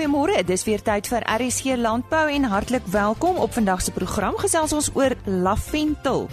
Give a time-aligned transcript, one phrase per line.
[0.00, 4.32] Goeiemôre, dis weer tyd vir RSG Landbou en hartlik welkom op vandag se program.
[4.40, 6.24] Gesels ons oor Laventel.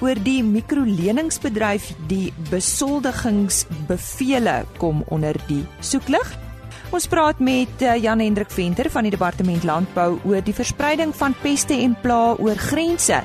[0.00, 6.24] Oor die mikroleningsbedryf, die besoldigingsbevele kom onder die soeklig.
[6.96, 11.36] Ons praat met eh, Jan Hendrik Venter van die Departement Landbou oor die verspreiding van
[11.44, 13.20] peste en plaae oor grense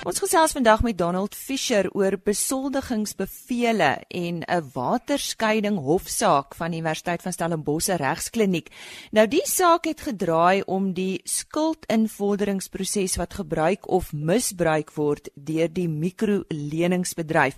[0.00, 7.22] Ons gesels vandag met Donald Fischer oor besoldigingsbevele en 'n waterskeiding hofsaak van die Universiteit
[7.22, 8.70] van Stellenbosch regskliniek.
[9.12, 15.88] Nou die saak het gedraai om die skuldinvorderingsproses wat gebruik of misbruik word deur die
[15.88, 17.56] mikroleningsbedryf.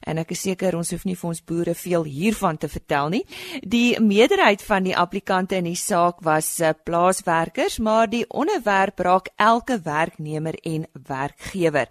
[0.00, 3.26] En ek is seker ons hoef nie vir ons boere veel hiervan te vertel nie.
[3.62, 9.28] Die meerderheid van die applikante in die saak was eh, plaaswerkers, maar die onderwerp raak
[9.36, 11.88] elke werknemer en werkgewer lewer.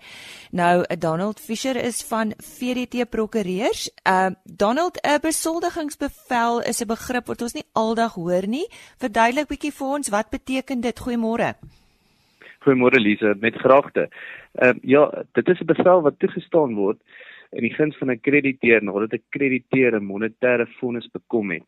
[0.51, 3.89] Nou Donald Fisher is van VDT Prokureurs.
[4.03, 8.67] Uh Donald, 'n besoldigingsbevel is 'n begrip wat ons nie aldag hoor nie.
[8.97, 10.99] Verduidelik bietjie vir ons wat beteken dit?
[10.99, 11.53] Goeiemôre.
[12.59, 14.09] Goeiemôre Lise, met graagte.
[14.53, 16.99] Ehm uh, ja, dit is 'n bevel wat toegestaan word
[17.51, 21.63] in die guns van 'n krediteur nadat 'n krediteur 'n monetêre vonnis bekom het.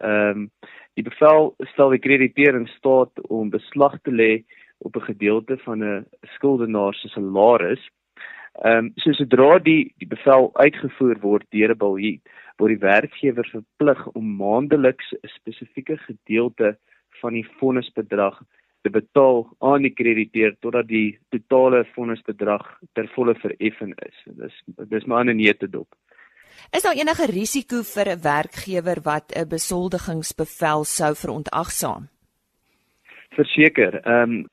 [0.00, 0.50] Ehm um,
[0.94, 4.44] die bevel stel die krediteur in staat om beslag te lê
[4.80, 7.82] op 'n gedeelte van 'n skuldenaar se salaris.
[8.52, 12.22] Ehm um, so sodra die die bevel uitgevoer word deur 'n biljet,
[12.56, 16.78] word die werkgewer verplig om maandeliks 'n spesifieke gedeelte
[17.20, 18.42] van die vonnisbedrag
[18.82, 24.16] te betaal aan die krediteur totdat die totale vonnisbedrag ter volle vereffen is.
[24.24, 25.88] Dis dis maar 'n neete dop.
[26.70, 32.08] Is daar enige risiko vir 'n werkgewer wat 'n besoldigingsbevel sou verontagsaam?
[33.36, 34.00] Verseker.
[34.04, 34.48] Ehm um,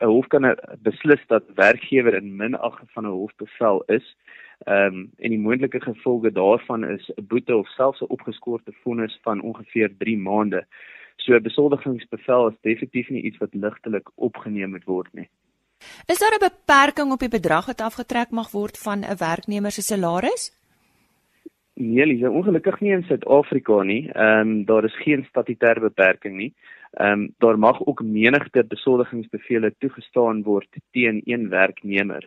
[0.00, 4.16] 'n hof kan beslis dat werkgewer in minag van 'n hofbevel is.
[4.64, 9.18] Ehm um, en die moontlike gevolge daarvan is 'n boete of selfs 'n opgeskorte vonnis
[9.22, 10.66] van ongeveer 3 maande.
[11.16, 15.28] So 'n besoldigingsbevel is definitief nie iets wat ligtelik opgeneem moet word nie.
[16.06, 19.82] Is daar 'n beperking op die bedrag wat afgetrek mag word van 'n werknemer se
[19.82, 20.59] salaris?
[21.80, 24.02] Nee, dis ongelukkig nie in Suid-Afrika nie.
[24.12, 26.52] Ehm um, daar is geen statutêre beperking nie.
[26.92, 32.26] Ehm um, daar mag ook menigte besoldigingsbevele toegestaan word teen een werknemer.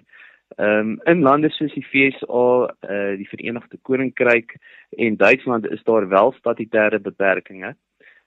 [0.58, 2.10] Ehm um, in lande soos die eh
[2.90, 4.58] uh, die Verenigde Koninkryk
[4.90, 7.78] en Duitsland is daar wel statutêre beperkings.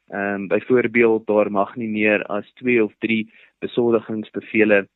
[0.09, 4.89] Ehm um, byvoorbeeld daar mag nie meer as 2 of 3 besoldigingsbevele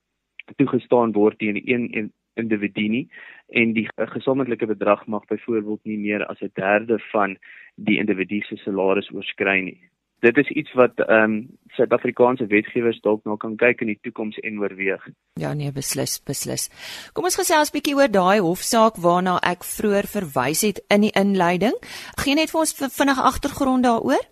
[0.56, 3.06] toegestaan word teen een individu nie
[3.48, 7.36] en die gesamentlike bedrag mag byvoorbeeld nie meer as 'n derde van
[7.76, 9.80] die individu se salaris oorskry nie
[10.20, 14.38] dit is iets wat ehm um, Suid-Afrikaanse wetgewers dalk nou kan kyk in die toekoms
[14.42, 15.04] en oorweeg.
[15.38, 16.66] Ja nee, beslis, beslis.
[17.14, 21.78] Kom ons gesels bietjie oor daai hofsaak waarna ek vroeër verwys het in die inleiding.
[22.24, 24.26] Geen net vir ons vinnige agtergrond daaroor?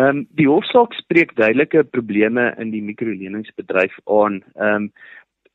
[0.00, 4.42] Ehm um, die hofsaak spreek duidelike probleme in die mikroleningsbedryf aan.
[4.56, 4.92] Ehm um,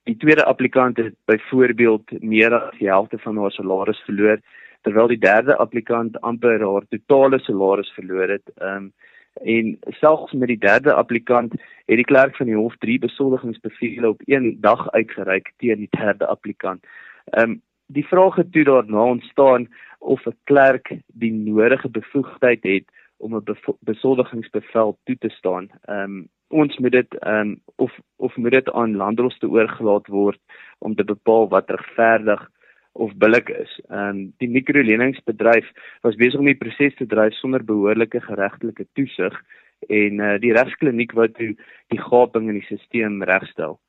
[0.08, 4.40] die tweede applikant het byvoorbeeld meer as die helfte van haar salaris verloor
[4.88, 8.56] terwyl die derde applikant amper haar totale salaris verloor het.
[8.56, 8.92] Ehm um,
[9.38, 9.68] en
[10.00, 11.52] selfs met die derde applikant
[11.86, 16.26] het die klerk van die hof drie besoldigingsbevele op een dag uitgereik teen die derde
[16.26, 16.86] applikant.
[17.26, 19.68] Ehm um, die vraag het toe daarna ontstaan
[20.00, 23.44] of 'n klerk die nodige bevoegdheid het om 'n
[23.80, 25.70] besoldigingsbevel toe te staan.
[25.86, 30.40] Ehm um, ons moet dit ehm um, of of moet dit aan landdroste oorgelaat word
[30.80, 32.50] om te bepaal wat regverdig
[32.92, 33.80] of billik is.
[33.90, 39.42] Ehm um, die mikroleningsbedryf was besig om die proses te dryf sonder behoorlike geregtelike toesig
[39.80, 41.54] en uh, die regskliniek wat toe
[41.94, 43.80] die gaping in die stelsel regstel.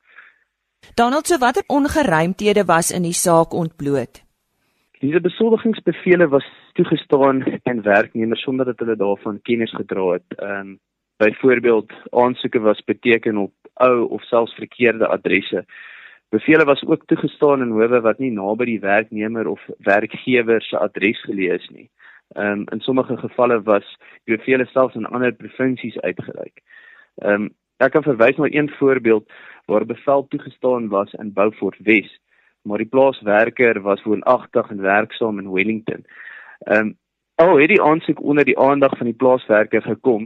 [0.95, 4.21] Donald, so watter ongeruimthede was in die saak ontbloot?
[4.99, 6.45] Diese besoldigingsbevele was
[6.79, 10.27] toegestaan aan werknemers sonder dat hulle daarvan kennis gedra het.
[10.35, 10.79] Ehm um,
[11.17, 15.65] byvoorbeeld aansoeke was beteken op ou of selfs verkeerde adresse.
[16.29, 21.19] Bevele was ook toegestaan in howe wat nie naby die werknemer of werkgewer se adres
[21.27, 21.89] geleë is nie.
[22.35, 26.63] Ehm um, in sommige gevalle was die bevele selfs in ander provinsies uitgereik.
[27.15, 29.27] Ehm um, ek kan verwys na een voorbeeld
[29.65, 32.19] waar bevel toegestaan was in Beaufort Wes,
[32.61, 36.05] maar die plaaswerker was woonagtig en werksaam in Wellington.
[36.67, 36.97] Ehm um,
[37.39, 40.25] al het die aansoek onder die aandag van die plaaswerker gekom,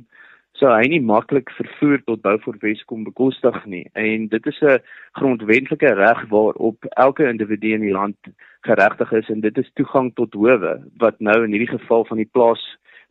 [0.57, 4.81] sou hy nie maklik vervoer tot Beaufort Wes kom bekostig nie en dit is 'n
[5.19, 8.17] grondwetlike reg waarop elke individu in die land
[8.61, 12.29] geregtig is en dit is toegang tot howe wat nou in hierdie geval van die
[12.31, 12.63] plaas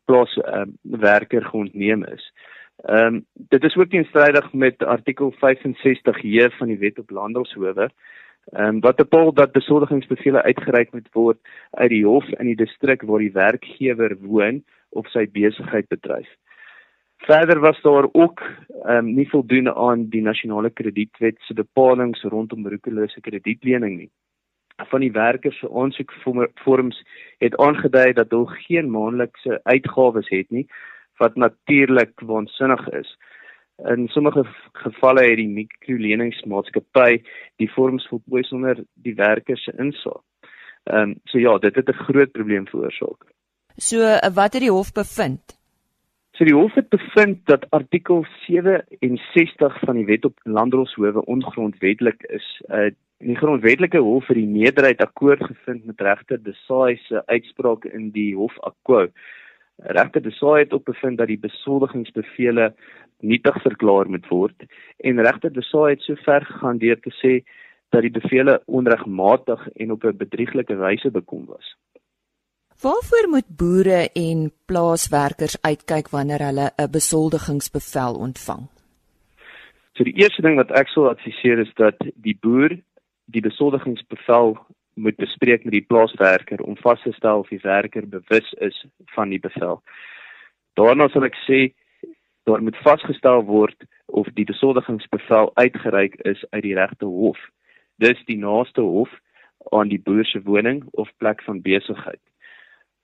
[0.06, 2.32] plaas uh, werker geontneem is.
[2.84, 7.90] Ehm um, dit is ook teenstrydig met artikel 65J van die Wet op Landelshowe.
[8.50, 11.38] Ehm um, wat bepaal dat besoldigingsbevele uitgereik moet word
[11.70, 16.28] uit die hof in die distrik waar die werkgewer woon of sy besigheid bedryf.
[17.22, 22.68] Verder was daar ook ehm um, nie voldoende aan die nasionale kredietwet se bepalinge rondom
[22.68, 24.10] roekelose kredietlening nie.
[24.90, 27.04] Van die werkers se aansoekvorms
[27.38, 30.66] het aangedui dat hulle geen maandelikse uitgawes het nie
[31.18, 33.18] wat natuurlik waansinnig is.
[33.78, 37.22] In sommige gevalle het die mikroleningsmaatskappy
[37.56, 40.22] die vorms voltooi sonder die werkers se insaag.
[40.84, 43.26] Ehm um, so ja, dit het 'n groot probleem veroorsaak.
[43.76, 43.98] So
[44.34, 45.58] wat het die hof bevind?
[46.32, 52.62] So die hof het bevind dat artikel 67 van die Wet op Landdroshowe ongrondwettig is.
[52.68, 52.90] Uh
[53.22, 58.34] die grondwetlike hof het die meerderheid akkoord gevind met regter Desai se uitspraak in die
[58.34, 59.06] hof akko.
[59.76, 62.72] Regter Desai het ook bevind dat die besoldigingsbevele
[63.22, 64.66] nietig verklaar moet word
[64.98, 67.34] en regter Desai het sover gegaan deur te sê
[67.92, 71.76] dat die bevele onregmatig en op 'n bedrieglike wyse bekom was.
[72.82, 78.62] Waarvoor moet boere en plaaswerkers uitkyk wanneer hulle 'n besoldigingsbevel ontvang?
[79.94, 82.78] So die eerste ding wat ek sou adviseer is dat die boer
[83.24, 84.58] die besoldigingsbevel
[84.94, 89.28] moet bespreek met die plaaswerker om vas te stel of die werker bewus is van
[89.28, 89.82] die bevel.
[90.74, 91.72] Daarna sal ek sê
[92.42, 97.38] daar moet vasgestel word of die besoldigingsbevel uitgereik is uit die regte hof.
[97.96, 99.10] Dis die naaste hof
[99.70, 102.20] aan die boer se woning of plek van besigheid.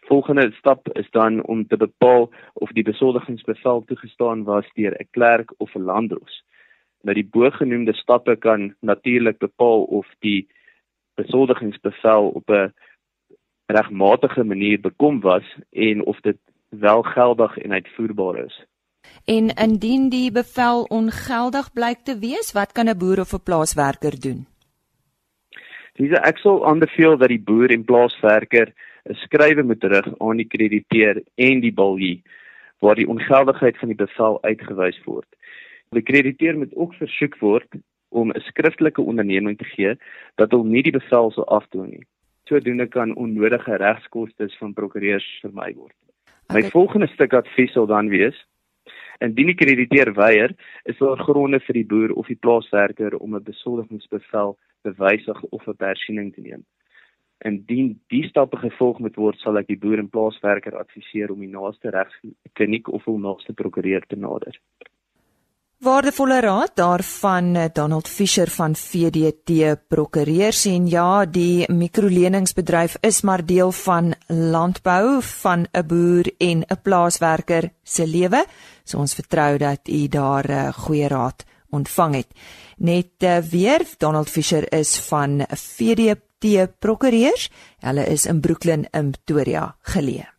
[0.09, 5.53] Volgende stap is dan om te bepaal of die besoldigingsbevel toegestaan was deur 'n klerk
[5.57, 6.45] of 'n landdros.
[7.03, 10.49] Nou die bogenoemde stappe kan natuurlik bepaal of die
[11.15, 12.73] besoldigingsbevel op 'n
[13.67, 16.39] regmatige manier bekom was en of dit
[16.69, 18.67] wel geldig en uitvoerbaar is.
[19.25, 24.21] En indien die bevel ongeldig blyk te wees, wat kan 'n boer of 'n plaaswerker
[24.21, 24.47] doen?
[25.99, 28.73] Dis ek sou aanbeveel dat die boer en plaaswerker
[29.09, 32.23] 'n skrywe moet rig aan die krediteer en die biljet
[32.79, 35.27] waar die ongeldigheid van die bevel uitgewys word.
[35.91, 37.67] Die krediteer moet ook versoek word
[38.09, 39.97] om 'n skriftelike onderneming te gee
[40.37, 42.07] dat hulle nie die bevel sou afdoen nie.
[42.45, 45.97] Sodoende kan onnodige regskoste van prokureurs vermy word.
[46.49, 46.71] My okay.
[46.71, 48.47] volgende stuk advies sal dan wees
[49.19, 50.53] Indien die krediteer weier,
[50.85, 55.67] is daar gronde vir die boer of die plaaswerker om 'n besoldigingsbevel te wysig of
[55.67, 56.65] 'n persiening te neem.
[57.39, 61.51] Indien die stappe gevolg moet word, sal ek die boer en plaaswerker adviseer om die
[61.51, 64.55] naaste regskliniek of hul naaste prokureur te nader.
[65.79, 73.45] Waardevolle raad daarvan eh, Donald Fischer van VDT Prokureurs en ja, die mikroleningsbedryf is maar
[73.47, 78.45] deel van landbou van 'n boer en 'n plaaswerker se lewe.
[78.85, 82.29] So ons vertrou dat u daar uh, goeie raad ontvang het.
[82.77, 87.51] Net uh, weer Donald Fischer is van VDT Prokureurs.
[87.79, 90.38] Hulle is in Brooklyn in Pretoria geleë.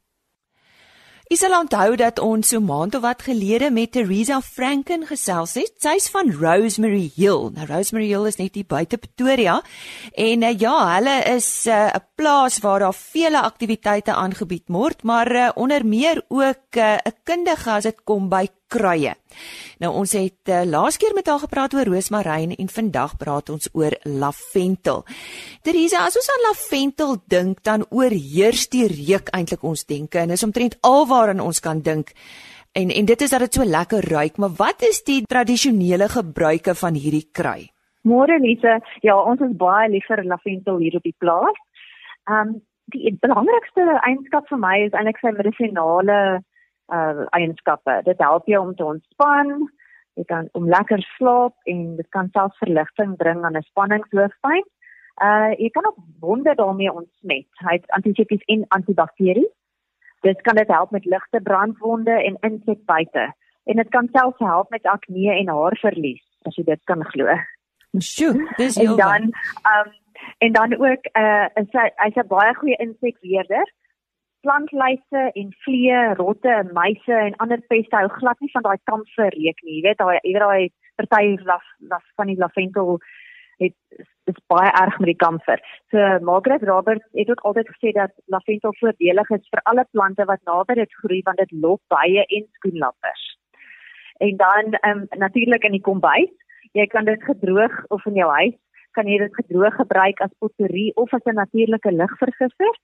[1.30, 5.76] Is al onthou dat ons so maand of wat gelede met Teresa Franken gesels het.
[5.78, 7.52] Sy's van Rosemary Hill.
[7.54, 9.60] Nou Rosemary Hill is net hier buite Pretoria
[10.18, 15.04] en uh, ja, hulle is eh, 'n uh, plaas waar daar vele aktiwiteite aangebied word,
[15.04, 19.14] maar uh, onder meer ook 'n uh, kundige as dit kom by kruie.
[19.80, 23.70] Nou ons het uh, laas keer met haar gepraat oor roosmaryn en vandag praat ons
[23.74, 25.06] oor lavendel.
[25.66, 30.46] Teresa, as ons aan lavendel dink, dan oorheers die reuk eintlik ons denke en is
[30.46, 32.14] omtrent alwaar ons kan dink.
[32.78, 36.76] En en dit is dat dit so lekker ruik, maar wat is die tradisionele gebruike
[36.76, 37.70] van hierdie krui?
[38.08, 41.58] Môre Lise, ja, ons is baie lief vir lavendel hier op die plaas.
[42.30, 42.58] Ehm um,
[42.90, 46.42] die belangrikste eienskap vir my is eintlik sy medisinale
[46.92, 48.02] uh eienskappe.
[48.04, 49.70] Dit help jou om te ontspan,
[50.14, 54.66] jy kan om lekker slaap en dit kan selfs verligting bring aan 'n spanningshoofpyn.
[55.22, 57.48] Uh jy kan ook wonde daarmee ontsmet.
[57.66, 59.56] Hy het antisepties en antibakteries.
[60.22, 63.34] Dit kan dit help met ligte brandwonde en insekbyte.
[63.64, 67.36] En dit kan selfs help met akne en haarverlies, as jy dit kan glo.
[67.98, 68.98] Sjoe, dis heel.
[68.98, 69.22] En dan
[69.74, 69.92] um
[70.38, 71.46] en dan ook uh
[72.04, 73.74] hy's 'n baie goeie insekweerder
[74.42, 79.34] plantluise en vliee, rotte en muise en ander peste hou glad nie van daai kamfer
[79.36, 79.80] reuk nie.
[79.80, 80.70] Jy weet daai jy weet daai
[81.00, 83.00] party laf laf van die lavendel
[83.60, 83.76] het
[84.32, 85.60] is baie erg met die kamfer.
[85.92, 90.46] So Margaret Roberts het ook altyd gesê dat lavendel voordelig is vir alle plante wat
[90.52, 93.26] naby dit groei want dit lok baie en skoenlappers.
[94.20, 96.32] En dan ehm um, natuurlik in die kombuis,
[96.72, 98.58] jy kan dit gedroog of in jou huis
[98.98, 102.76] kan jy dit gedroog gebruik as potpourri of as 'n natuurlike ligvergisser.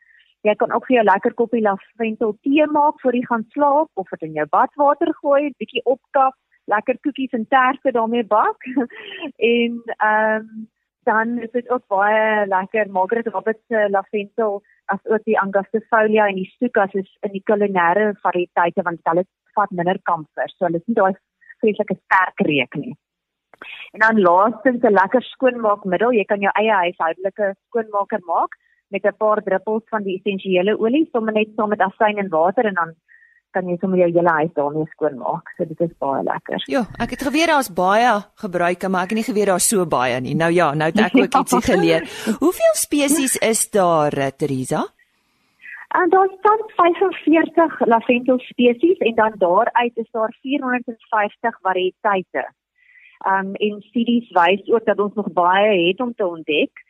[0.45, 4.11] Jy kan ook vir jou lekker koppie lavendel tee maak voor jy gaan slaap of
[4.13, 6.35] dit in jou badwater gooi, bietjie opkap,
[6.69, 8.69] lekker koekies en terse daarmee bak.
[9.53, 10.67] en ehm um,
[11.05, 16.39] dan is dit ook baie lekker Margaret Roberts se lavendel as ook die angustifolia en
[16.39, 19.25] die stukas is in die kulinaire variëteite want hulle
[19.57, 20.49] vat minder kamfer.
[20.55, 21.13] So hulle is nie daai
[21.61, 22.95] vreeslike sterk reuk nie.
[23.93, 26.17] En dan laastens 'n lekker skoonmaakmiddel.
[26.17, 31.09] Jy kan jou eie huishoudelike skoonmaker maak met 'n paar druppels van die essensiële olie,
[31.11, 32.95] sommer net saam met asyn en water en dan
[33.55, 35.53] kan jy sommer jou hele huis daarmee skoonmaak.
[35.57, 36.63] So dit is baie lekker.
[36.71, 38.11] Ja, ek het geweet daar's baie
[38.43, 40.35] gebruike, maar ek het nie geweet daar's so baie nie.
[40.35, 42.01] Nou ja, nou het ek ook ietsie geleer.
[42.43, 44.83] Hoeveel spesies is daar, eh, Teresa?
[46.01, 52.43] En daar staan 45 lavendel spesies en dan daaruit is daar 450 variëteite.
[53.27, 56.83] Um en studies wys ook dat ons nog baie het om te ontdek.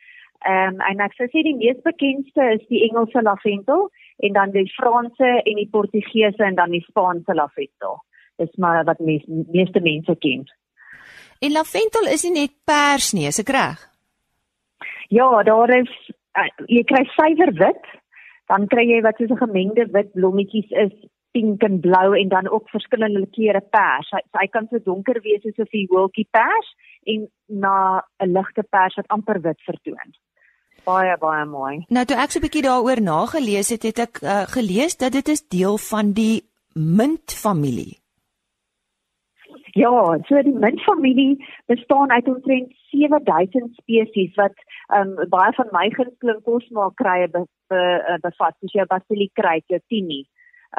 [0.44, 3.88] Um en ek sou sê die mees bekendste is die Engelse lavendel
[4.26, 8.02] en dan die Franse en die Portugese en dan die Spaanse lavendel.
[8.36, 10.44] Dis maar wat mees, meeste mense ken.
[11.40, 13.80] En lavendel is nie net pers nie, is ek reg?
[15.08, 15.92] Ja, daar is
[16.36, 17.90] uh, jy kry suiwer wit,
[18.52, 20.92] dan kry jy wat soos 'n gemengde wit blommetjies is,
[21.32, 24.12] pink en blou en dan ook verskillende kleure pers.
[24.12, 26.68] Hy, hy kan so donker wees soos 'n wilkie pers
[27.04, 30.16] en na 'n ligte pers wat amper wit vertoon
[30.86, 31.74] baie baie mooi.
[31.90, 35.28] Nou toe ek so 'n bietjie daaroor nagelees het, het ek uh, gelees dat dit
[35.28, 36.42] is deel van die
[36.74, 37.98] mintfamilie.
[39.76, 39.92] Ja,
[40.28, 44.56] so die mintfamilie bestaan uit omtrent 7000 spesies wat
[44.96, 49.80] um, baie van my gunsteling kosmaakrye be, be, uh, bevat, soos jou basiliek kruid, jou
[49.92, 50.22] tini,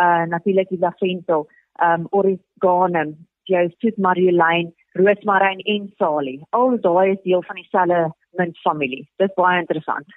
[0.02, 1.46] uh natuurlik die lavendel,
[1.90, 3.04] um oregano,
[3.52, 6.42] jou soet marjolein, roosmaryn en salie.
[6.50, 8.02] Al daai is deel van dieselfde
[8.38, 9.07] mintfamilie.
[9.17, 10.07] Dit is baie interessant.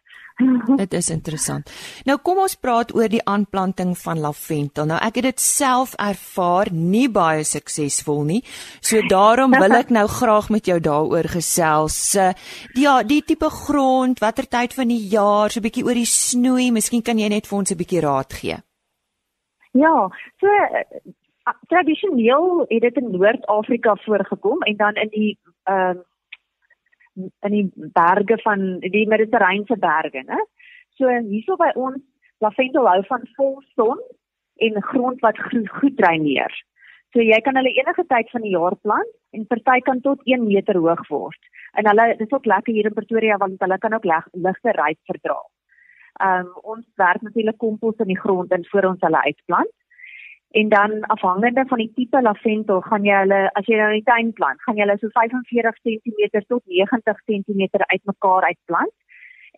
[0.83, 1.71] dit is interessant.
[2.09, 4.89] Nou kom ons praat oor die aanplanting van lavendel.
[4.91, 8.41] Nou ek het dit self ervaar, nie baie suksesvol nie.
[8.81, 11.99] So daarom wil ek nou graag met jou daaroor gesels.
[12.79, 16.71] Ja, die tipe grond, watter tyd van die jaar, so 'n bietjie oor die snoei,
[16.73, 18.57] miskien kan jy net vir ons 'n bietjie raad gee.
[19.73, 20.49] Ja, so
[21.69, 26.09] tradisioneel het dit in Noord-Afrika voorgekom en dan in die ehm uh,
[27.19, 30.41] in die berge van die Mediterrane berge, né?
[30.99, 32.03] So hierso by ons
[32.41, 34.01] lavendel hou van vol son
[34.61, 36.53] en grond wat goed dreineer.
[37.13, 40.45] So jy kan hulle enige tyd van die jaar plant en party kan tot 1
[40.47, 41.49] meter hoog word.
[41.79, 45.41] En hulle dis ook lekker hier in Pretoria want hulle kan ook ligte ryp verdra.
[46.21, 49.75] Ehm um, ons werk natuurlik kompos in die grond en voor ons hulle uitplant.
[50.51, 54.09] En dan afhangende van die tipe lavendel gaan jy hulle as jy nou in die
[54.09, 58.97] tuin plant, gaan jy hulle so 45 cm tot 90 cm uitmekaar uitplant.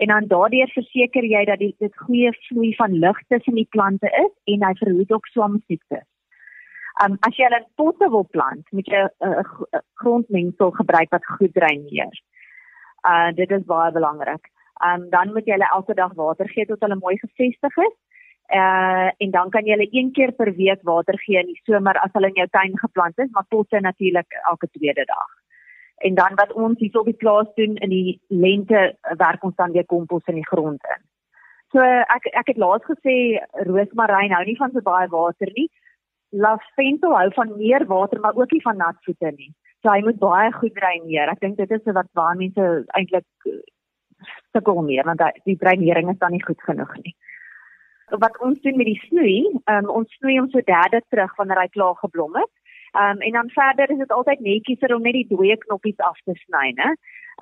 [0.04, 4.08] En dan daardeur verseker jy dat dit 'n goeie vloei van lug tussen die plante
[4.24, 6.08] is en hy verhoed ook swamsiektes.
[7.04, 9.44] Um as jy hulle in potte wil plant, moet jy 'n
[9.94, 12.14] grondmengsel gebruik wat goed dreineer.
[13.08, 14.44] Uh dit is baie belangrik.
[14.84, 17.96] Um dan moet jy hulle elke dag water gee tot hulle mooi gefestig is
[18.50, 21.96] Uh en dan kan jy hulle een keer per week water gee in die somer
[22.00, 25.30] as hulle in jou tuin geplant is, maar potte natuurlik elke tweede dag.
[25.96, 29.72] En dan wat ons hier op die plaas doen in die lente werk ons dan
[29.72, 31.02] weer kompos in die grond in.
[31.72, 31.80] So
[32.16, 33.16] ek ek het laas gesê
[33.70, 35.68] roosmaryn hou nie van so baie water nie.
[36.30, 39.52] Lavendel hou van meer water maar ook nie van nat voete nie.
[39.82, 41.28] So hy moet baie goed dreineer.
[41.28, 42.68] Ek dink dit is wat baie mense
[42.98, 43.26] eintlik
[44.52, 47.16] sukkel mee want die dreinering is dan nie goed genoeg nie
[48.08, 49.36] wat ons doen met die snoei,
[49.72, 52.52] um, ons snoei hom so derde terug wanneer hy klaar geblom het.
[52.92, 56.34] Um, en dan verder is dit altyd netjies om net die dooie knoppies af te
[56.44, 56.92] sny, né?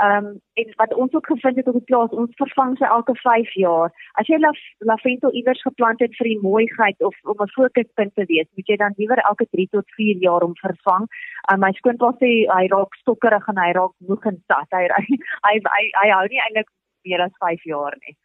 [0.00, 3.14] Ehm um, en wat ons ook gevind het op die plaas, ons vervang sy elke
[3.18, 3.90] 5 jaar.
[4.22, 8.24] As jy la lavendel iewers geplant het vir die mooiheid of om 'n fokuspunt te
[8.30, 11.10] wees, moet jy dan liewer elke 3 tot 4 jaar om vervang.
[11.52, 14.70] Um, my skoonpa sê hy raak stokkerig en hy raak moeg en sat.
[14.70, 15.04] Hy hy
[15.46, 16.70] hy, hy, hy hou nie eintlik
[17.04, 18.16] meer as 5 jaar nie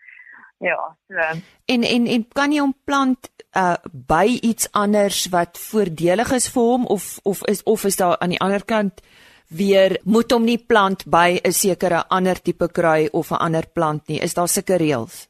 [0.57, 1.39] ja, so.
[1.65, 6.63] En en en kan jy hom plant uh by iets anders wat voordelig is vir
[6.71, 9.01] hom of of is of is daar aan die ander kant
[9.47, 14.07] weer moet hom nie plant by 'n sekere ander tipe kraai of 'n ander plant
[14.07, 14.19] nie.
[14.19, 15.27] Is daar sulke reëls?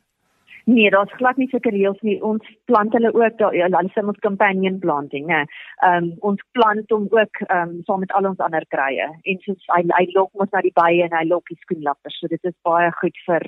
[0.67, 2.15] Nee, daar's glad nie sulke reëls nie.
[2.23, 5.45] Ons plant hulle ook daar ja, hulle sê ons companion planting, né?
[5.85, 9.07] Ehm um, ons plant hom ook ehm um, saam met al ons ander kraaie.
[9.23, 12.17] En soos hy hy lok mos na die bye en hy lok die skoenlappers.
[12.19, 13.45] So dit is baie goed vir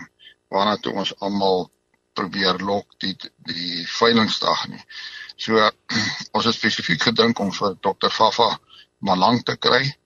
[0.48, 1.70] waarna toe ons almal
[2.12, 3.16] probeer lok die
[3.48, 4.84] die veilingsdag nie.
[5.36, 5.56] So
[6.36, 8.10] ons het spesifiek gedink om vir Dr.
[8.10, 8.58] Fafa
[8.98, 9.96] Malang te kry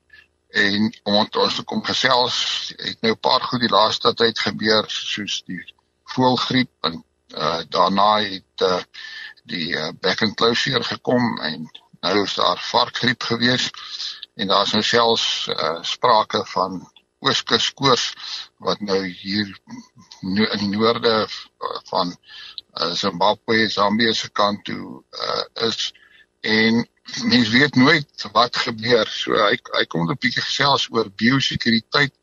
[0.56, 2.36] en om ons te kom gesels
[2.76, 5.62] het nou 'n paar goed die laaste tyd gebeur soos die
[6.14, 7.02] voëlgriep en
[7.34, 8.82] uh, daarna het uh,
[9.44, 11.68] die uh, back and closure gekom en
[12.00, 13.70] nou is daar varkgriep gewees.
[14.36, 16.80] En daar is nou selfs uh, sprake van
[17.18, 18.06] ooskus koors
[18.62, 19.52] wat nou hier
[20.20, 21.28] no in die noorde
[21.90, 25.92] van uh, Zimbabwe, Zambië se kant toe uh, is
[26.47, 26.88] en
[27.25, 29.09] mens weet nooit wat gebeur.
[29.09, 32.15] So hy hy kom 'n bietjie gesels oor biosekuriteit.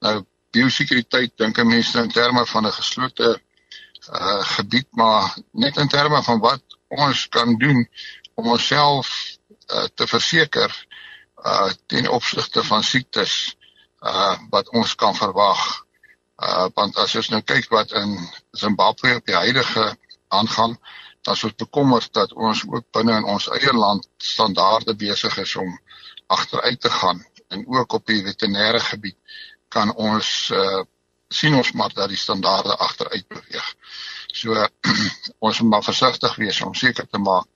[0.00, 3.40] Nou biosekuriteit dink 'n mens in terme van 'n geslote
[4.12, 7.88] uh gebied, maar net in terme van wat ons kan doen
[8.34, 9.08] om onsself
[9.72, 10.86] uh, te verseker
[11.44, 13.56] uh ten opsigte van siektes
[14.00, 15.86] uh wat ons kan verwag.
[16.36, 18.18] Uh want as ons nou kyk wat in
[18.50, 19.96] Zimbabwe op die huidige
[20.28, 20.94] aangaan, dan
[21.32, 25.78] is ons bekommerd dat ons ook binne in ons eie land standaarde besig is om
[26.26, 29.16] agteruit te gaan en ook op die veterinêre gebied
[29.68, 30.82] kan ons uh,
[31.28, 33.70] sien ons maar dat die standaarde agteruit beweeg.
[34.32, 34.54] So
[35.46, 37.48] ons moet maar versigtig wees om seker te maak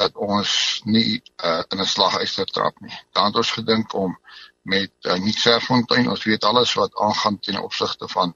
[0.00, 2.96] dat ons nie uh, in 'n slaguister trap nie.
[3.12, 4.16] Dan het ons gedink om
[4.62, 8.34] met uh, nie Serfontein, ons weet alles wat aangaan ten opsigte van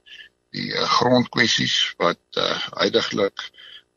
[0.50, 3.48] die uh, grondkwessies wat uh, heidaglik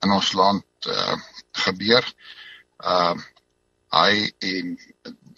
[0.05, 1.17] in ons land uh,
[1.65, 2.05] gebeur.
[2.77, 3.25] Ehm uh,
[3.87, 4.73] hy en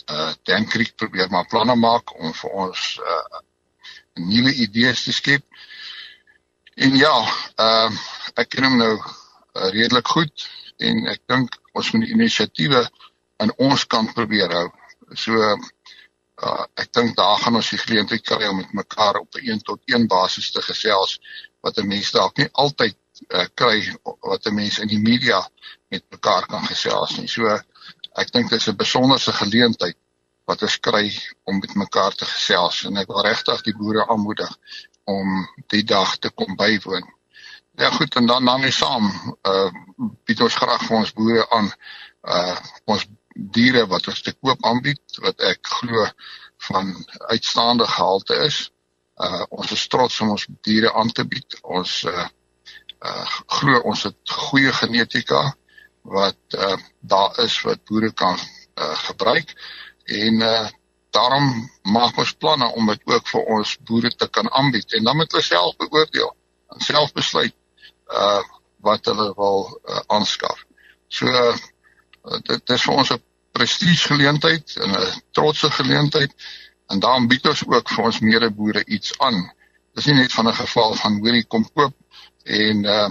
[0.09, 3.41] uh Dan Creek probeer maar planne maak om vir ons uh
[4.19, 5.45] nuwe idees te skep.
[6.75, 7.15] En ja,
[7.55, 8.05] ehm uh,
[8.41, 10.47] ek ken hom nou uh, redelik goed
[10.77, 12.81] en ek dink ons moet die inisiatiewe
[13.39, 14.67] aan ons kant probeer hou.
[15.13, 19.51] So uh ek dink daar gaan ons die geleentheid kry om met mekaar op 'n
[19.51, 21.19] 1 tot 1 basis te gesels
[21.61, 22.95] wat 'n mens dalk nie altyd
[23.27, 25.41] uh, kry wat 'n mens in die media
[25.89, 27.27] met mekaar kan gesels nie.
[27.27, 27.59] So
[28.15, 29.97] ek dink dit is 'n besonderse geleentheid
[30.49, 31.05] wat ons kry
[31.43, 34.51] om met mekaar te gesels en ek wil regtig die boere aanmoedig
[35.03, 37.05] om die dag te kom bywoon.
[37.77, 39.11] Ja goed en dan dan mee saam
[39.47, 39.69] uh
[40.25, 41.69] bied ons graag vir ons boere aan
[42.27, 43.05] uh ons
[43.57, 46.07] diere wat ons te koop aanbied wat ek glo
[46.69, 46.91] van
[47.29, 48.71] uitstaande gehalte is.
[49.15, 51.59] Uh ons is trots om ons diere aan te bied.
[51.63, 52.27] Ons uh
[52.99, 53.25] uh
[53.59, 55.41] glo ons het goeie genetika
[56.01, 58.37] wat uh daar is wat boere kan
[58.75, 59.53] uh gebruik
[60.05, 60.67] en uh
[61.09, 65.17] daarom maak ons planne om dit ook vir ons boere te kan aanbied en dan
[65.17, 66.35] moet hulle self beoordeel
[66.75, 67.55] en self besluit
[68.11, 68.43] uh
[68.81, 70.63] wat hulle wil uh, aanskaf.
[71.07, 71.55] So uh,
[72.47, 76.33] dit is vir ons 'n prestige geleentheid en 'n trotse geleentheid
[76.87, 79.51] en daarom bied ons ook vir ons medeboere iets aan.
[79.93, 81.95] Dis nie net van 'n geval van hoorie kom koop
[82.49, 83.09] en uh,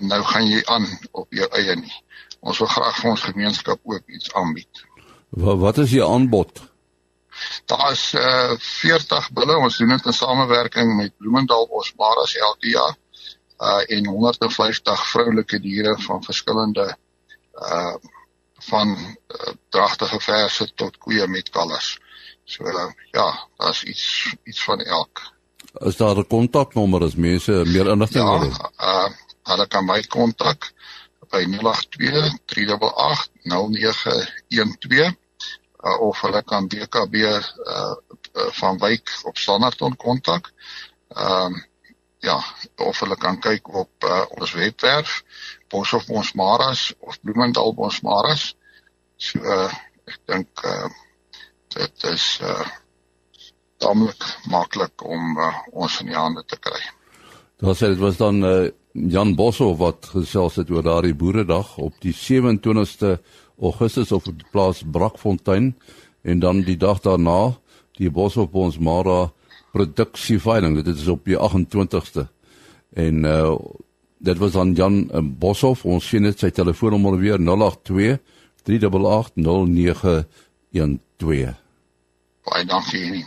[0.00, 1.94] nou gaan jy aan op jou eie nie.
[2.40, 4.84] Ons wil graag vir ons gemeenskap ook iets aanbied.
[5.30, 6.62] Wat wat is jou aanbod?
[7.70, 9.56] Daar is uh, 40 bulle.
[9.56, 12.96] Ons doen dit in samewerking met Bloemendal Bosmaras elke jaar.
[13.60, 16.86] Uh en 150 vroulike diere van verskillende
[17.54, 17.94] uh
[18.60, 21.98] van uh, dragtige verse tot koeie met kalvers.
[22.44, 25.22] So uh, ja, daar's iets iets van elk.
[25.78, 28.52] Is daar 'n kontaknommer as mense meer inligting ja, wil hê?
[28.52, 29.10] Ja, uh,
[29.42, 30.72] hulle kan my kontak
[31.30, 35.16] by 082 388 0912
[35.82, 37.94] uh, of hulle kan BKB uh, uh,
[38.60, 40.52] van Wyk op Standerton kontak.
[41.08, 41.60] Ehm uh,
[42.20, 42.44] ja,
[42.76, 45.22] of hulle kan kyk op uh, ons webwerf
[45.68, 48.54] Boshoff Bonsmaras of Bloemendal Bonsmaras.
[49.16, 49.72] So uh,
[50.04, 50.90] ek dink uh,
[51.76, 52.66] dit is uh,
[53.80, 56.80] tamelik maklik om uh, ons in die hande te kry.
[57.60, 61.94] Daar sê dit was dan uh, Jan Boshoff wat gesels het oor daardie boeredag op
[62.02, 63.18] die 27ste
[63.60, 65.74] Augustus op die plaas Brakfontein
[66.22, 67.54] en dan die dag daarna
[68.00, 69.32] die Boshoff Bonsmara
[69.72, 72.26] produksieveiling dit is op die 28ste
[72.98, 73.54] en uh,
[74.18, 75.06] dit was aan Jan
[75.38, 78.18] Boshoff ons sien dit sy telefoonnommer weer 082
[78.66, 81.54] 388 0912
[82.50, 83.26] baie dankie nie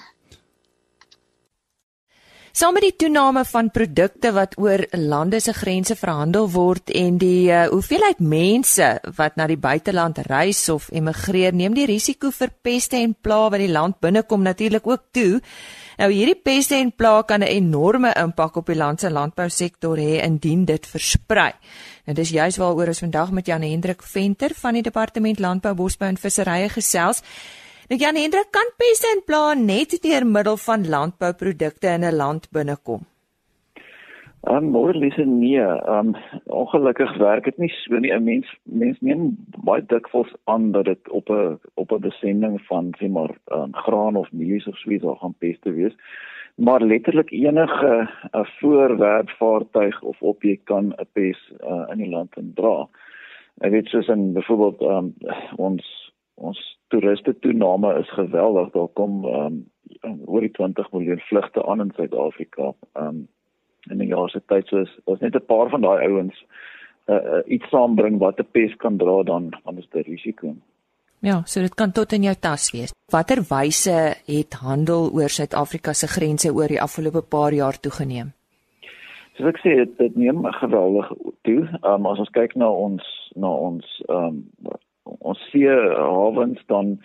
[2.54, 7.48] Saam met die toename van produkte wat oor lande se grense verhandel word en die
[7.50, 13.00] uh, hoeveelheid mense wat na die buiteland reis of emigreer, neem die risiko vir peste
[13.00, 15.42] en pla wat die land binnekom natuurlik ook toe.
[15.98, 20.22] Nou hierdie peste en pla kan 'n enorme impak op die land se landbousektor hê
[20.22, 21.54] indien dit versprei.
[22.06, 26.10] Nou dis juist waaroor ons vandag met Jan Hendrik Venter van die Departement Landbou, Bosbou
[26.10, 27.24] en Visserye gesels.
[27.90, 32.48] Nou Jan Hendrik, kan peste en pla net deur middel van landbouprodukte in 'n land
[32.52, 33.02] binnekom?
[34.44, 35.60] Um, ehm, maar lesse nee,
[35.96, 36.16] um,
[36.46, 38.14] ongelukkig werk dit nie so nie.
[38.14, 42.94] 'n Mens mens neem baie dikwels aan dat dit op 'n op 'n besending van
[43.00, 45.96] sê maar um, graan of mielies of sweet sal gaan peste wees.
[46.56, 52.38] Maar letterlik enige 'n voorwerp, vaartuig of objek kan 'n pes uh, in die land
[52.38, 52.88] indra.
[53.58, 55.14] Ek weet soos in byvoorbeeld um,
[55.56, 56.03] ons
[56.36, 58.72] ons toeriste toename is geweldig.
[58.74, 59.64] Daar kom um,
[60.26, 62.74] oor die 20 miljoen vlugte aan in Suid-Afrika.
[62.94, 63.28] Um
[63.92, 66.46] in 'n jaar se tyd soos ons net 'n paar van daai ouens
[67.08, 70.56] uh, uh, iets saambring wat 'n pes kan dra dan dan is dit risiko.
[71.20, 72.94] Ja, so dit kan tot in jou tas wees.
[73.12, 78.34] Watter wyse het handel oor Suid-Afrika se grense oor die afgelope paar jaar toegeneem?
[79.34, 81.62] Soos ek sê, dit neem geweldig toe.
[81.82, 83.04] Um, as ons kyk na ons
[83.36, 84.44] na ons um,
[85.04, 86.98] ons see hawens dan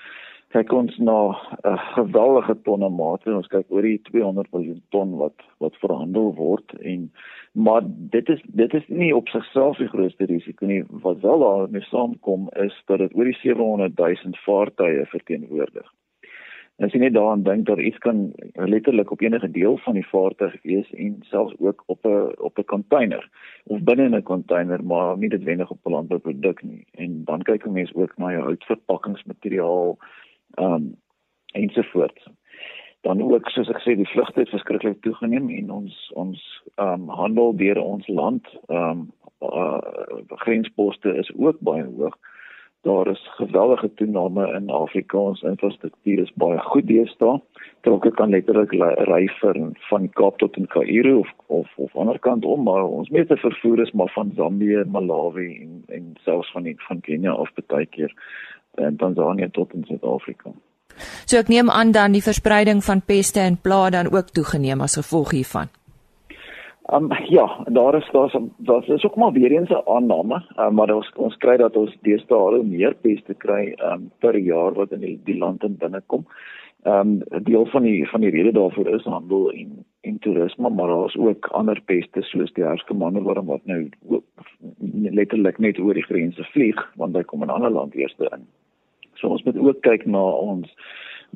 [0.54, 3.34] kyk ons na 'n uh, geweldige tonne mate.
[3.34, 7.10] Ons kyk oor die 200 miljoen ton wat wat verhandel word en
[7.52, 7.82] maar
[8.16, 10.82] dit is dit is nie op sigself die grootste risiko nie.
[11.04, 15.88] Wat wel daarmee saamkom is dat dit oor die 700 000 vaartuie verteenwoordig
[16.78, 20.54] As jy net daaraan dink dat iets kan letterlik op enige deel van die vaartuig
[20.62, 23.28] wees en selfs ook op 'n op 'n container
[23.66, 26.86] of binne 'n container maar nie dit wendig op 'n landbouproduk nie.
[26.94, 29.98] En dan kyk 'n mens ook na jou houtverpakkingsmateriaal
[30.54, 30.96] ehm um,
[31.52, 32.28] ensovoorts.
[33.00, 37.08] Dan ook soos ek sê die vlugte het verskriklik toegeneem en ons ons ehm um,
[37.08, 39.78] handel deur ons land ehm um, uh,
[40.28, 42.18] grensposte is ook baie hoog
[42.88, 47.38] daar is geweldige toename in Afrika ons infrastruktuur is baie goed deesdae
[47.86, 48.72] trokke kan letterlik
[49.10, 53.10] ry vir van Kaap tot in Kaïro of of of ander kant om maar ons
[53.14, 57.86] meeste vervoer is maar van Zambië, Malawi en en selfs van van Kenia af baie
[57.86, 58.14] keer
[58.74, 60.52] en Tanzanië tot in Suid-Afrika.
[61.26, 64.98] So ek neem aan dan die verspreiding van peste en pla dan ook toegeneem as
[64.98, 65.68] gevolg hiervan.
[66.92, 68.10] Um, ja, daar is
[68.56, 71.96] daar is ook maar weer eens 'n aanname, um, maar ons ons kry dat ons
[72.00, 76.26] deesdae meer peste kry um, per jaar wat in die, die land in binnekom.
[76.82, 80.86] Ehm um, deel van die van die rede daarvoor is handel en en toerisme, maar
[80.86, 83.90] daar is ook ander peste soos die herskemande wat nou
[85.10, 88.46] letterlik net oor die grense vlieg want hy kom in 'n ander land eers in.
[89.14, 90.74] So ons moet ook kyk na ons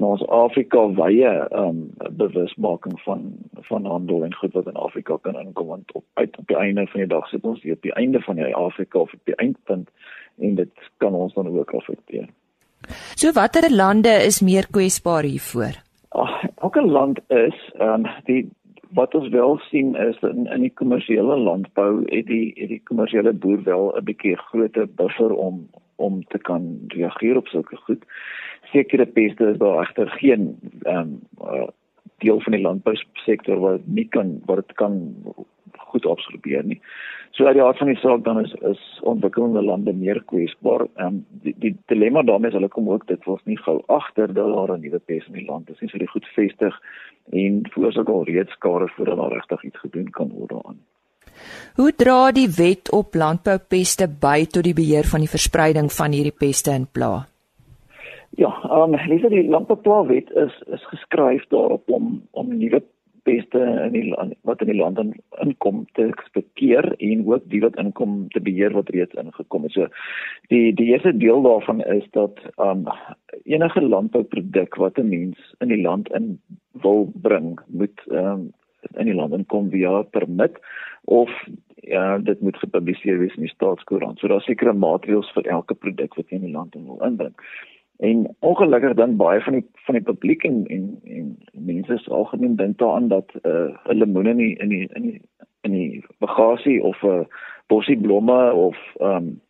[0.01, 1.83] na ons Afrika wye um
[2.19, 3.25] bewusmaking van
[3.69, 6.87] van handel en goed wat in Afrika kan inkom want op uit op die einde
[6.87, 9.37] van die dag sit ons hier op die einde van die Afrika of op die
[9.37, 9.91] eindpunt
[10.41, 12.29] en dit kan ons dan ook affekteer.
[13.15, 15.77] So watter lande is meer kwesbaar hiervoor?
[16.09, 18.49] Ag, elke land is um die
[18.95, 23.33] wat ons wel sien is in in die kommersiële landbou het die het die kommersiële
[23.33, 28.05] boer wel 'n bietjie groter buffer om om te kan reageer op sulke goed.
[28.63, 31.71] Sekere peste is daar egter geen ehm um,
[32.23, 35.01] deel van die landbousektor wat nie kan wat dit kan
[35.93, 36.81] goed absorbeer nie.
[37.33, 40.87] So uit die aard van die saak dan is is ontwikkelende lande meer kwesbaar.
[40.97, 44.35] Ehm um, die, die dilemma daarmee is hulle kom ook dit word nie gou agter
[44.35, 45.89] dat daar 'n nuwe pes in die land is nie.
[45.89, 46.81] So die goed vestig
[47.33, 50.81] en veroorsaak al reeds skade voordat daar regtig iets gedoen kan word daaraan.
[51.77, 56.39] Hoe dra die wet op landboupeste by tot die beheer van die verspreiding van hierdie
[56.39, 57.32] peste in plaas?
[58.41, 62.83] Ja, ehm um, dis die landbouwet is is geskryf daarop om om nuwe
[63.23, 64.99] peste in die land wat in die land
[65.45, 69.77] inkom te ekspekteer en ook die wat inkom te beheer wat reeds ingekom het.
[69.77, 69.89] So
[70.49, 72.89] die die eerste deel daarvan is dat ehm um,
[73.45, 76.41] enige landbouproduk wat 'n mens in die land in
[76.73, 78.51] wil bring, moet ehm um,
[78.99, 80.59] in die land inkom via permit
[81.05, 81.31] of
[81.83, 84.19] ja, dit moet gepubliseer wees in die staatskoerant.
[84.19, 87.35] So daar's sekere maatreëls vir elke produk wat jy in die land wil inbring.
[88.03, 92.57] En ongelukkig dan baie van die van die publiek en en en mense is algemeen
[92.57, 95.21] dink daaraan dat 'n uh, lemoen in die in die in die
[95.61, 97.25] in die bagasie of 'n uh,
[97.67, 99.41] bosie blomme of 'n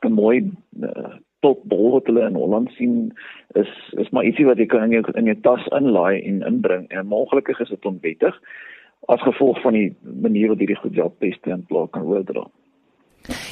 [0.00, 3.12] um, mooi uh, topbol wat hulle in Holland sien
[3.52, 3.70] is
[4.02, 7.12] is maar ietsie wat jy kan in jou in jou tas inlaai en inbring en
[7.12, 8.40] ongelukkig is dit onwettig
[9.06, 12.46] as gevolg van die manier wat hierdie goed jou peste in plaas kan oordra.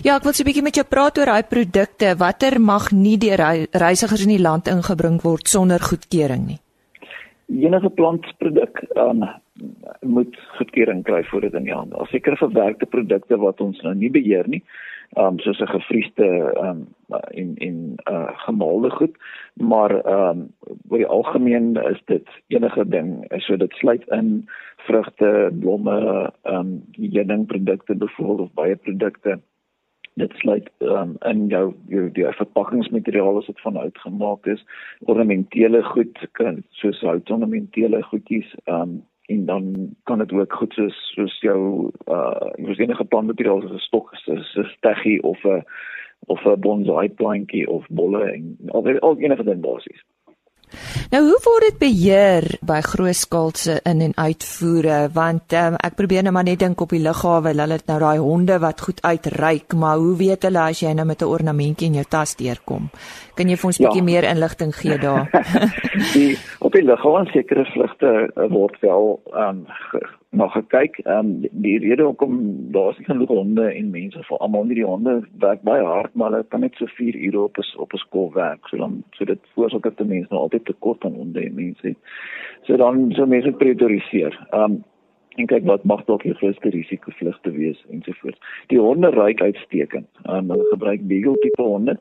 [0.03, 2.17] Ja, ek wil so 'n bietjie met jou praat oor daai produkte.
[2.19, 3.41] Watter mag nie deur
[3.73, 6.61] reisigers in die land ingebring word sonder goedkeuring nie?
[7.51, 9.25] Enige plantproduk um,
[10.01, 12.07] moet goedkeuring kry voor dit in die handel.
[12.07, 14.63] Sekere verwerkte produkte wat ons nou nie beheer nie,
[15.19, 16.29] um, soos 'n gefriesde
[16.63, 16.87] um,
[17.35, 19.17] en en uh, gemaalde goed,
[19.55, 20.49] maar um,
[20.89, 23.27] oor die algemeen is dit enige ding.
[23.39, 29.41] So dit sluit in vrugte, blomme, ehm um, heuningprodukte byvoorbeeld of baie produkte
[30.15, 34.65] dit sluit um, in jou jou die verpakkingsmateriaal dit van hout gemaak is.
[35.01, 36.19] Ornamentele goed
[36.71, 42.67] soos houtornamentele goedjies um, en dan kan dit ook goed soos soos jou uh jy
[42.67, 45.63] weet enige plantmateriaal soos 'n stok soos 'n steggie of 'n
[46.27, 50.03] of 'n bonsai plantjie of bolle en al enige ding basies
[51.11, 54.99] Nou hoe word dit beheer by grootskaalse in en uitvoere?
[55.15, 58.19] Want um, ek probeer nou maar net dink op die lughawe hulle het nou daai
[58.19, 61.99] honde wat goed uitryk maar hoe weet hulle as jy nou met 'n ornamentjie in
[62.01, 62.91] jou tas deurkom?
[63.35, 63.89] Kan jy vir ons 'n ja.
[63.89, 65.29] bietjie meer inligting gee daar?
[66.15, 69.67] Die op die lughawe sekere vlugte uh, word wel um,
[70.31, 70.99] na gekyk.
[70.99, 72.35] Ehm um, die rede hoekom
[72.73, 76.31] daar is genoeg honde en mense vir almal nie die honde werk baie hard maar
[76.31, 78.69] hulle kan net so 4 ure op 'n op 'n skool werk.
[78.69, 81.95] So dan so dit voorsorg dat die mense nou altyd tekort aan honde en mense.
[82.63, 84.47] So dan so mense prioritiseer.
[84.51, 84.85] Ehm um,
[85.37, 88.39] en kyk wat mag dalk die grootste risiko vlugte wees ensovoorts.
[88.73, 90.09] Die honde ryk uitstekend.
[90.27, 91.97] Um, hulle gebruik beagle tipe honde.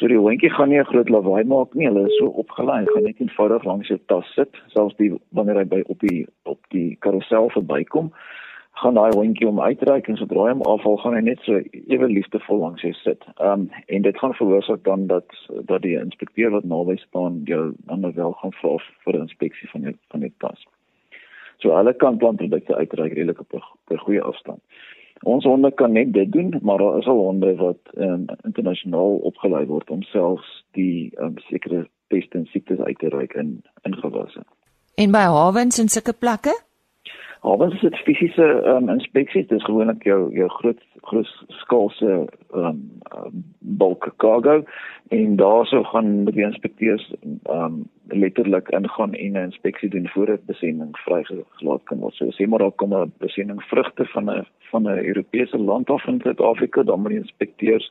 [0.00, 1.86] So die hondjie gaan nie 'n groot lawaai maak nie.
[1.86, 5.64] Hulle is so opgelei, gaan net eenvoudig langs jou tas sit, selfs die wanneer hy
[5.64, 6.96] by op die op die
[7.32, 8.12] karousel verbykom,
[8.82, 12.08] gaan daai hondjie hom uitreik en sodra hy hom afval, gaan hy net so ewe
[12.08, 13.24] liefdevol langs jou sit.
[13.38, 15.36] Um en dit gaan veroorsaak dan dat
[15.68, 19.82] dat die inspekteur wat naby staan jou dan wel gaan vra vir 'n inspeksie van
[19.88, 20.66] jou van die tas.
[21.60, 23.52] So hulle kan plantprodukte uitreik redelik op
[23.90, 24.60] 'n goeie afstand.
[25.22, 29.66] Ons honde kan net dit doen, maar daar is al honde wat um, internasionaal opgelei
[29.66, 34.42] word om selfs die um, sekere peste en siektes uit te reik in in gewasse.
[34.94, 36.71] En by hawens en sulke plekke?
[37.42, 42.10] Hawens is dit fisiese um, inspeksies, dis gewoonlik jou jou groot groot skaalse
[42.54, 42.82] um,
[43.80, 44.60] bulk cargo
[45.16, 47.08] en daarso gaan die inspekteurs
[47.50, 47.80] um,
[48.14, 52.14] letterlik ingaan en 'n inspeksie doen voor dit besending vrygelaat kan word.
[52.14, 56.06] So sê maar daar kom 'n besending vrugte van 'n van 'n Europese land af
[56.06, 57.90] in Suid-Afrika, dan moet die inspekteurs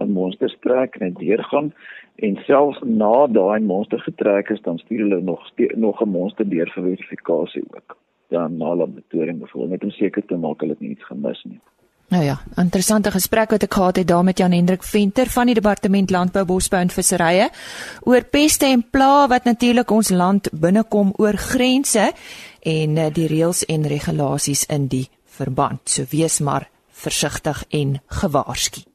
[0.00, 1.72] 'n monster trek en deurgaan
[2.16, 6.70] en selfs na daai monster getrek is, dan stuur hulle nog nog 'n monster deur
[6.70, 7.96] vir verifikasie ook.
[8.28, 11.60] Dan na laboratorium byvoorbeeld net om seker te maak hulle het niks gemis nie.
[12.08, 15.54] Nou ja, interessante gesprek wat ek gehad het daar met Jan Hendrik Venter van die
[15.54, 17.50] Departement Landbou, Bosbou en Visserye
[18.08, 22.12] oor peste en pla wat natuurlik ons land binnekom oor grense
[22.62, 25.84] en eh, die reëls en regulasies in die verband.
[25.84, 28.86] So wees maar versigtig en gewaarsku.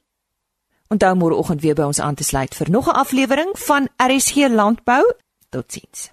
[0.90, 5.04] Onthou môreoggend weer by ons aan te sluit vir nog 'n aflewering van RSG Landbou.
[5.50, 6.13] Totsiens.